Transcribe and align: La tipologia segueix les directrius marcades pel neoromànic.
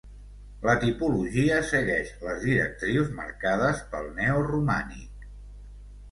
La 0.67 0.73
tipologia 0.83 1.57
segueix 1.71 2.13
les 2.23 2.39
directrius 2.45 3.11
marcades 3.19 3.83
pel 3.91 4.09
neoromànic. 4.21 5.29